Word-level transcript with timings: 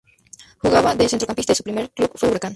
Jugaba 0.63 0.95
de 0.95 1.07
centrocampista 1.07 1.53
y 1.53 1.55
su 1.57 1.61
primer 1.63 1.91
club 1.91 2.09
fue 2.15 2.29
Huracán. 2.29 2.49